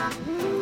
Música 0.00 0.59